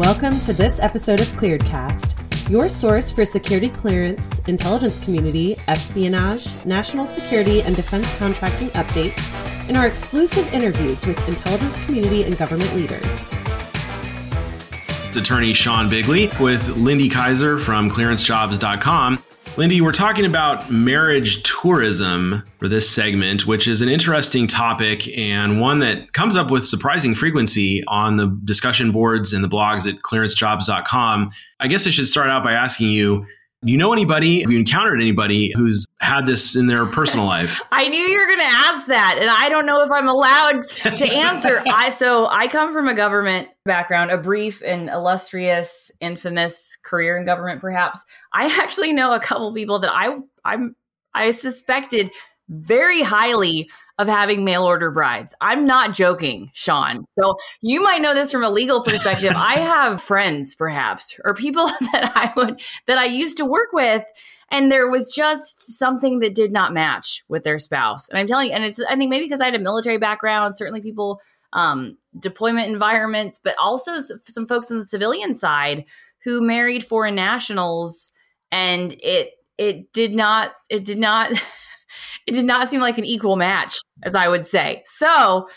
[0.00, 7.06] Welcome to this episode of ClearedCast, your source for security clearance, intelligence community, espionage, national
[7.06, 13.26] security, and defense contracting updates, and our exclusive interviews with intelligence community and government leaders.
[15.06, 19.22] It's attorney Sean Bigley with Lindy Kyzer from clearancejobs.com.
[19.60, 25.60] Lindy, we're talking about marriage tourism for this segment, which is an interesting topic and
[25.60, 30.00] one that comes up with surprising frequency on the discussion boards and the blogs at
[30.00, 31.30] clearancejobs.com.
[31.60, 33.26] I guess I should start out by asking you
[33.62, 37.60] you know anybody, have you encountered anybody who's had this in their personal life?
[37.72, 40.68] I knew you were going to ask that, and I don't know if I'm allowed
[40.68, 41.62] to answer.
[41.66, 47.26] I so I come from a government background, a brief and illustrious, infamous career in
[47.26, 48.00] government, perhaps.
[48.32, 50.74] I actually know a couple people that I I'm
[51.12, 52.10] I suspected
[52.50, 55.34] very highly of having mail order brides.
[55.40, 57.04] I'm not joking, Sean.
[57.18, 59.32] So you might know this from a legal perspective.
[59.36, 64.04] I have friends, perhaps, or people that I would that I used to work with,
[64.50, 68.08] and there was just something that did not match with their spouse.
[68.08, 70.58] And I'm telling you, and it's I think maybe because I had a military background,
[70.58, 71.20] certainly people
[71.52, 75.84] um, deployment environments, but also some folks on the civilian side
[76.24, 78.12] who married foreign nationals,
[78.50, 81.30] and it it did not it did not
[82.26, 84.82] it did not seem like an equal match, as I would say.
[84.84, 85.48] So,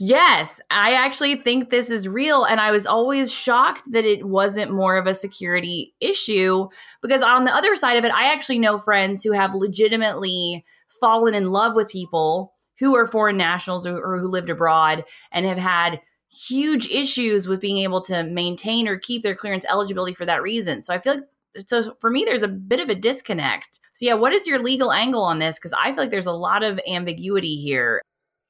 [0.00, 2.44] yes, I actually think this is real.
[2.44, 6.68] And I was always shocked that it wasn't more of a security issue
[7.02, 10.64] because on the other side of it, I actually know friends who have legitimately
[11.00, 15.58] fallen in love with people who are foreign nationals or, who lived abroad and have
[15.58, 20.42] had huge issues with being able to maintain or keep their clearance eligibility for that
[20.42, 20.84] reason.
[20.84, 21.24] So I feel like
[21.66, 24.92] so for me there's a bit of a disconnect so yeah what is your legal
[24.92, 28.02] angle on this because i feel like there's a lot of ambiguity here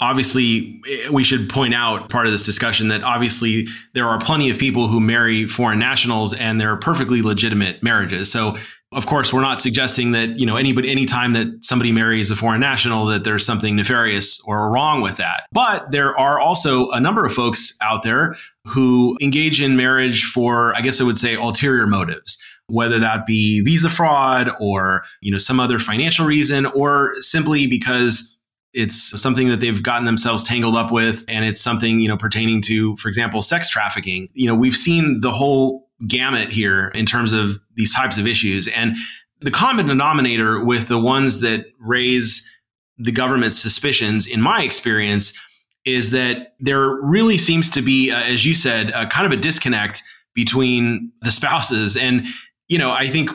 [0.00, 4.50] Obviously, eh, we should point out part of this discussion that obviously there are plenty
[4.50, 8.30] of people who marry foreign nationals and they're perfectly legitimate marriages.
[8.30, 8.58] So,
[8.92, 12.60] of course, we're not suggesting that, you know, anybody, anytime that somebody marries a foreign
[12.60, 15.44] national, that there's something nefarious or wrong with that.
[15.52, 20.76] But there are also a number of folks out there who engage in marriage for,
[20.76, 25.38] I guess I would say, ulterior motives whether that be visa fraud or you know
[25.38, 28.38] some other financial reason or simply because
[28.72, 32.60] it's something that they've gotten themselves tangled up with and it's something you know pertaining
[32.62, 34.28] to for example sex trafficking.
[34.32, 38.68] You know we've seen the whole gamut here in terms of these types of issues.
[38.68, 38.96] And
[39.40, 42.50] the common denominator with the ones that raise
[42.98, 45.38] the government's suspicions in my experience
[45.84, 49.40] is that there really seems to be uh, as you said uh, kind of a
[49.40, 50.02] disconnect
[50.34, 51.96] between the spouses.
[51.96, 52.26] And
[52.68, 53.30] you know, I think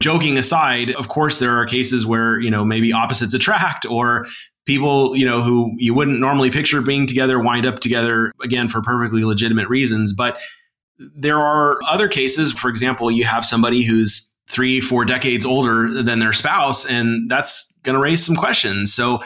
[0.00, 4.26] joking aside, of course, there are cases where, you know, maybe opposites attract or
[4.66, 8.80] people, you know, who you wouldn't normally picture being together wind up together again for
[8.80, 10.12] perfectly legitimate reasons.
[10.12, 10.38] But
[10.98, 16.18] there are other cases, for example, you have somebody who's three, four decades older than
[16.18, 18.92] their spouse, and that's going to raise some questions.
[18.92, 19.22] So,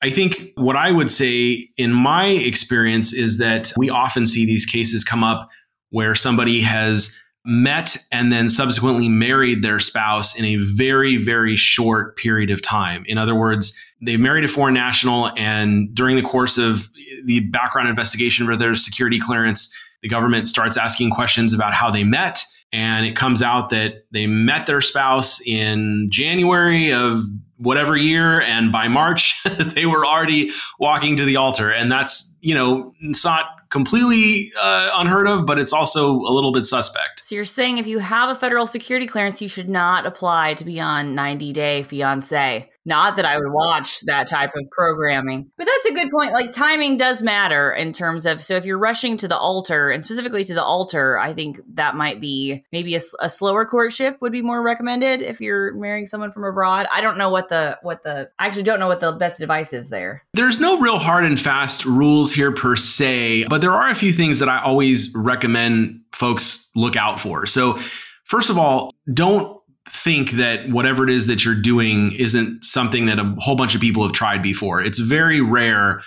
[0.00, 4.64] I think what I would say in my experience is that we often see these
[4.64, 5.50] cases come up
[5.90, 7.18] where somebody has
[7.48, 13.04] met and then subsequently married their spouse in a very, very short period of time.
[13.06, 16.88] In other words, they married a foreign national, and during the course of
[17.24, 22.04] the background investigation for their security clearance, the government starts asking questions about how they
[22.04, 22.44] met.
[22.70, 27.22] And it comes out that they met their spouse in January of
[27.56, 31.72] whatever year, and by March, they were already walking to the altar.
[31.72, 36.52] And that's, you know, it's not completely uh, unheard of, but it's also a little
[36.52, 37.24] bit suspect.
[37.24, 40.64] So you're saying if you have a federal security clearance, you should not apply to
[40.64, 42.70] be on 90 Day Fiance.
[42.88, 46.32] Not that I would watch that type of programming, but that's a good point.
[46.32, 50.02] Like timing does matter in terms of so if you're rushing to the altar and
[50.02, 54.32] specifically to the altar, I think that might be maybe a, a slower courtship would
[54.32, 56.86] be more recommended if you're marrying someone from abroad.
[56.90, 59.74] I don't know what the what the I actually don't know what the best advice
[59.74, 60.22] is there.
[60.32, 64.12] There's no real hard and fast rules here per se, but there are a few
[64.12, 67.44] things that I always recommend folks look out for.
[67.44, 67.78] So
[68.24, 69.57] first of all, don't
[69.90, 73.80] think that whatever it is that you're doing isn't something that a whole bunch of
[73.80, 74.80] people have tried before.
[74.80, 76.02] It's very rare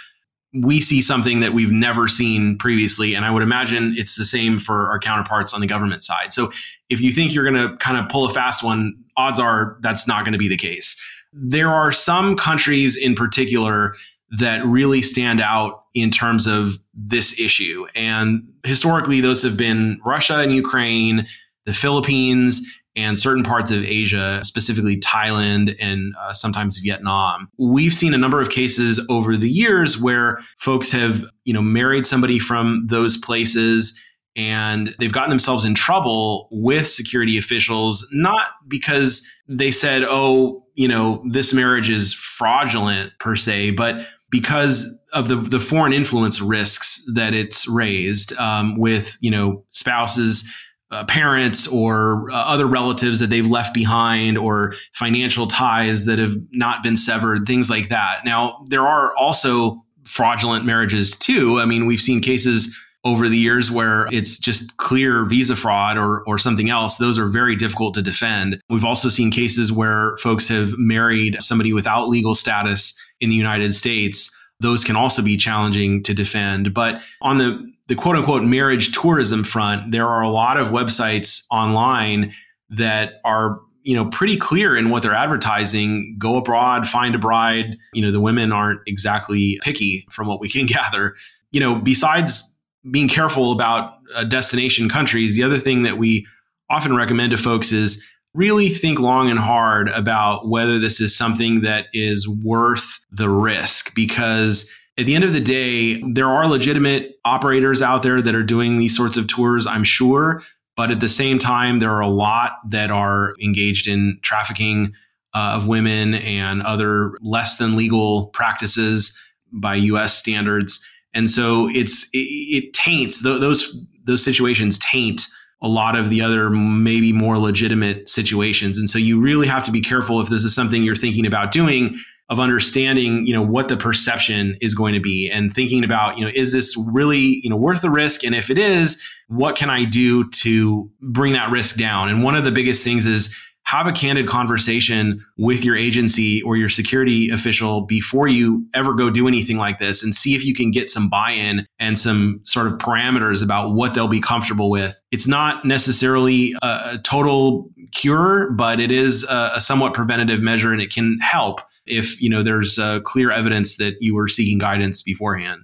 [0.54, 3.16] we see something that we've never seen previously.
[3.16, 6.33] And I would imagine it's the same for our counterparts on the government side.
[6.33, 6.51] So
[6.89, 10.07] if you think you're going to kind of pull a fast one, odds are that's
[10.07, 11.00] not going to be the case.
[11.31, 13.95] There are some countries in particular
[14.38, 17.86] that really stand out in terms of this issue.
[17.95, 21.27] And historically, those have been Russia and Ukraine,
[21.66, 27.49] the Philippines, and certain parts of Asia, specifically Thailand and uh, sometimes Vietnam.
[27.57, 32.05] We've seen a number of cases over the years where folks have, you know, married
[32.05, 33.97] somebody from those places
[34.35, 40.88] and they've gotten themselves in trouble with security officials, not because they said, oh, you
[40.88, 47.03] know, this marriage is fraudulent per se, but because of the, the foreign influence risks
[47.13, 50.49] that it's raised um, with, you know, spouses
[50.91, 56.35] uh, parents or uh, other relatives that they've left behind or financial ties that have
[56.51, 58.25] not been severed, things like that.
[58.25, 61.59] Now, there are also fraudulent marriages too.
[61.59, 66.23] I mean, we've seen cases over the years where it's just clear visa fraud or
[66.27, 70.47] or something else those are very difficult to defend we've also seen cases where folks
[70.47, 74.29] have married somebody without legal status in the United States
[74.59, 79.43] those can also be challenging to defend but on the the quote unquote marriage tourism
[79.43, 82.33] front, there are a lot of websites online
[82.69, 86.15] that are you know pretty clear in what they're advertising.
[86.17, 87.77] Go abroad find a bride.
[87.91, 91.15] You know the women aren't exactly picky from what we can gather.
[91.51, 92.49] You know besides
[92.91, 96.25] being careful about uh, destination countries the other thing that we
[96.69, 101.59] often recommend to folks is really think long and hard about whether this is something
[101.61, 107.15] that is worth the risk because at the end of the day, there are legitimate
[107.23, 110.43] operators out there that are doing these sorts of tours, I'm sure.
[110.75, 114.93] But at the same time, there are a lot that are engaged in trafficking
[115.33, 119.17] uh, of women and other less than legal practices
[119.51, 120.85] by US standards.
[121.13, 125.27] And so it's it, it taints those those situations taint
[125.61, 128.77] a lot of the other maybe more legitimate situations.
[128.77, 131.51] And so you really have to be careful if this is something you're thinking about
[131.51, 131.95] doing
[132.31, 136.24] of understanding you know what the perception is going to be and thinking about you
[136.25, 138.24] know is this really you know worth the risk?
[138.24, 142.10] And if it is what can i do to bring that risk down?
[142.10, 143.36] And one of the biggest things is
[143.71, 149.09] have a candid conversation with your agency or your security official before you ever go
[149.09, 152.68] do anything like this and see if you can get some buy-in and some sort
[152.68, 155.01] of parameters about what they'll be comfortable with.
[155.12, 160.81] It's not necessarily a, total cure, but it is a, a somewhat preventative measure and
[160.81, 165.01] it can help if you know there's uh, clear evidence that you were seeking guidance
[165.01, 165.62] beforehand.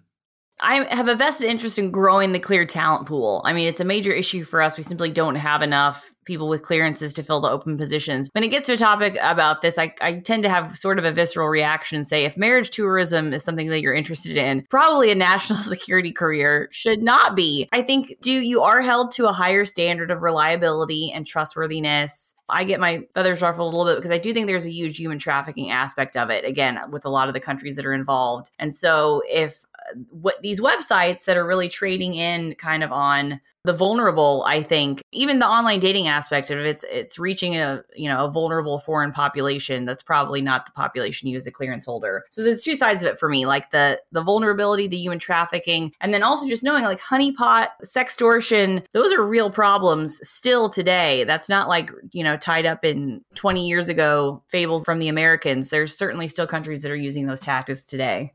[0.59, 3.41] I have a vested interest in growing the clear talent pool.
[3.45, 4.77] I mean, it's a major issue for us.
[4.77, 8.29] We simply don't have enough people with clearances to fill the open positions.
[8.33, 11.05] When it gets to a topic about this, I, I tend to have sort of
[11.05, 15.09] a visceral reaction and say if marriage tourism is something that you're interested in, probably
[15.09, 17.69] a national security career should not be.
[17.71, 22.33] I think do you are held to a higher standard of reliability and trustworthiness.
[22.49, 24.97] I get my feathers ruffled a little bit because I do think there's a huge
[24.97, 28.51] human trafficking aspect of it, again, with a lot of the countries that are involved.
[28.57, 29.65] And so if
[30.09, 35.01] what these websites that are really trading in kind of on the vulnerable i think
[35.11, 38.79] even the online dating aspect of it it's it's reaching a you know a vulnerable
[38.79, 42.25] foreign population that's probably not the population you as a clearance holder.
[42.29, 45.93] So there's two sides of it for me like the the vulnerability the human trafficking
[45.99, 51.23] and then also just knowing like honeypot sextortion those are real problems still today.
[51.23, 55.69] That's not like you know tied up in 20 years ago fables from the americans.
[55.69, 58.33] There's certainly still countries that are using those tactics today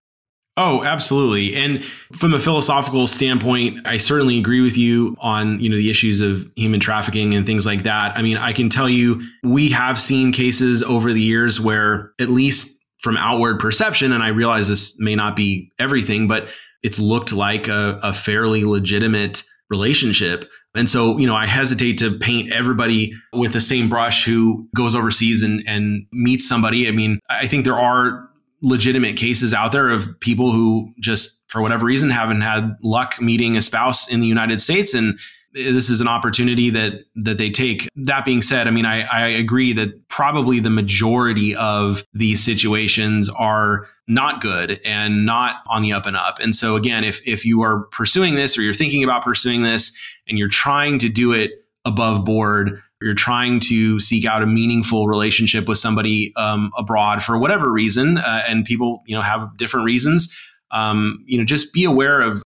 [0.59, 1.57] Oh, absolutely.
[1.57, 1.83] And
[2.19, 6.51] from a philosophical standpoint, I certainly agree with you on, you know, the issues of
[6.57, 8.17] human trafficking and things like that.
[8.19, 12.29] I mean, I can tell you we have seen cases over the years where at
[12.29, 16.49] least from outward perception and I realize this may not be everything, but
[16.83, 20.45] it's looked like a, a fairly legitimate relationship.
[20.75, 24.95] And so, you know, I hesitate to paint everybody with the same brush who goes
[24.95, 26.89] overseas and, and meets somebody.
[26.89, 28.29] I mean, I think there are
[28.63, 33.57] legitimate cases out there of people who just for whatever reason haven't had luck meeting
[33.57, 35.19] a spouse in the United States and
[35.55, 37.89] this is an opportunity that that they take.
[37.95, 43.29] That being said, I mean, I, I agree that probably the majority of these situations
[43.29, 46.39] are not good and not on the up and up.
[46.41, 49.97] And so again, if if you are pursuing this or you're thinking about pursuing this
[50.27, 51.51] and you're trying to do it
[51.85, 57.39] above board, you're trying to seek out a meaningful relationship with somebody um, abroad for
[57.39, 60.35] whatever reason, uh, and people you know have different reasons.
[60.71, 62.43] Um, you know, just be aware of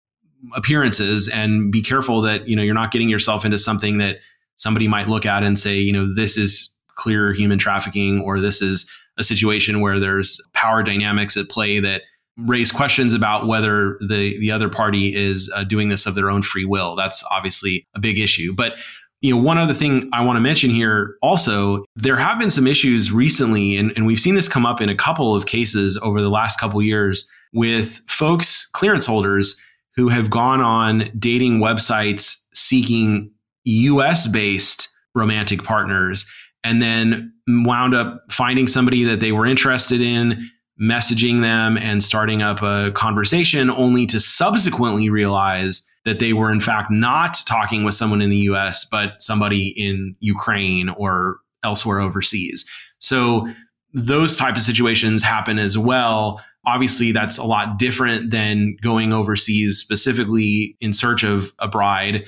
[0.55, 4.19] appearances and be careful that you know you're not getting yourself into something that
[4.57, 8.61] somebody might look at and say, you know, this is clear human trafficking, or this
[8.61, 12.03] is a situation where there's power dynamics at play that
[12.47, 16.43] raise questions about whether the the other party is uh, doing this of their own
[16.43, 16.97] free will.
[16.97, 18.79] That's obviously a big issue, but
[19.21, 22.67] you know, one other thing I want to mention here also, there have been some
[22.67, 26.23] issues recently, and, and we've seen this come up in a couple of cases over
[26.23, 29.61] the last couple years with folks, clearance holders,
[29.95, 33.31] who have gone on dating websites seeking
[33.65, 36.31] US based romantic partners
[36.65, 42.43] and then wound up finding somebody that they were interested in, messaging them and starting
[42.43, 47.95] up a conversation, only to subsequently realize that they were in fact not talking with
[47.95, 52.69] someone in the US, but somebody in Ukraine or elsewhere overseas.
[52.99, 53.47] So
[53.93, 56.41] those type of situations happen as well.
[56.67, 62.25] Obviously, that's a lot different than going overseas specifically in search of a bride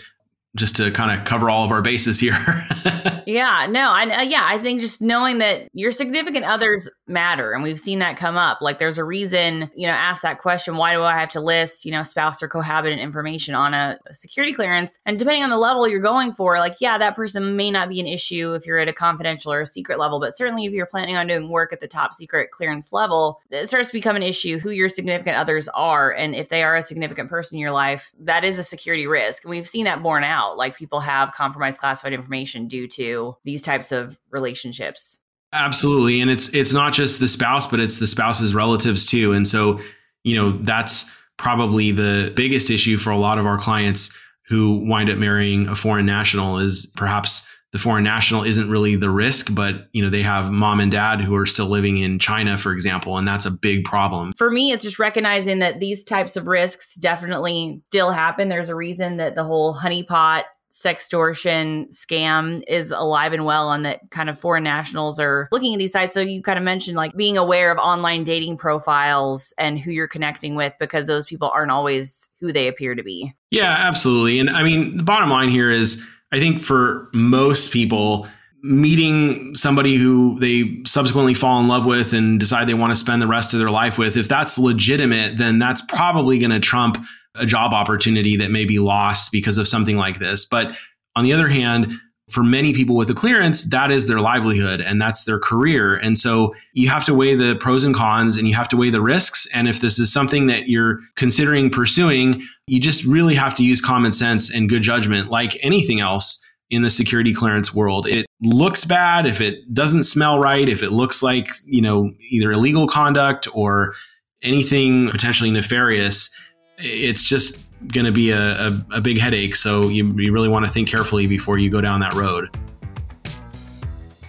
[0.55, 2.37] just to kind of cover all of our bases here.
[3.27, 7.63] yeah, no, I uh, yeah, I think just knowing that your significant others matter, and
[7.63, 8.59] we've seen that come up.
[8.61, 11.85] Like, there's a reason, you know, ask that question: Why do I have to list,
[11.85, 14.99] you know, spouse or cohabitant information on a, security clearance?
[15.07, 18.01] And depending on the level you're going for, like, yeah, that person may not be
[18.01, 20.87] an issue if you're at a confidential or a secret level, but certainly if you're
[20.87, 24.23] planning on doing work at the top secret clearance level, it starts to become an
[24.23, 27.73] issue who your significant others are, and if they are a significant person in your
[27.73, 29.45] life, that is a security risk.
[29.45, 30.57] And we've seen that borne out.
[30.57, 33.12] Like people have compromised classified information due to
[33.45, 35.21] these types of relationships.
[35.53, 36.21] Absolutely.
[36.21, 39.33] And it's it's not just the spouse, but it's the spouse's relatives too.
[39.33, 39.81] And so,
[40.25, 44.17] you know, that's probably the biggest issue for a lot of our clients
[44.49, 49.09] who wind up marrying a foreign national is perhaps the foreign national isn't really the
[49.09, 52.59] risk, but you know they have mom and dad who are still living in China,
[52.59, 54.35] for example, and that's a big problem.
[54.37, 58.51] For me, it's just recognizing that these types of risks definitely still happen.
[58.51, 60.43] There's a reason that the whole honeypot
[60.73, 65.79] sextortion scam is alive and well and that kind of foreign nationals are looking at
[65.79, 66.15] these sites.
[66.15, 70.09] So you kind of mentioned like being aware of online dating profiles and who you're
[70.09, 73.33] connecting with because those people aren't always who they appear to be.
[73.51, 74.41] Yeah absolutely.
[74.41, 76.03] And i mean the bottom line here is
[76.33, 78.27] I think for most people,
[78.63, 83.21] meeting somebody who they subsequently fall in love with and decide they want to spend
[83.21, 87.05] the rest of their life with, if that's legitimate, then that's probably going to trump
[87.35, 90.45] a job opportunity that may be lost because of something like this.
[90.45, 90.77] But
[91.17, 91.93] on the other hand,
[92.31, 95.97] for many people with a clearance, that is their livelihood and that's their career.
[95.97, 98.91] And so you have to weigh the pros and cons and you have to weigh
[98.91, 99.47] the risks.
[99.53, 103.81] And if this is something that you're considering pursuing, you just really have to use
[103.81, 108.07] common sense and good judgment like anything else in the security clearance world.
[108.07, 112.51] It looks bad if it doesn't smell right, if it looks like, you know, either
[112.51, 113.95] illegal conduct or
[114.43, 116.35] anything potentially nefarious.
[116.79, 119.57] It's just going to be a, a, a, big headache.
[119.57, 122.57] So you, you really want to think carefully before you go down that road.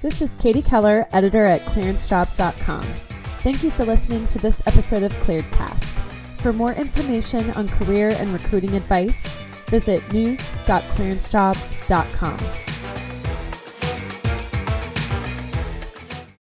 [0.02, 2.84] This is Katie Keller, editor at clearancejobs.com.
[3.44, 6.02] Thank you for listening to this episode of ClearedCast.
[6.42, 9.34] For more information on career and recruiting advice,
[9.68, 12.73] visit news.clearancejobs.com.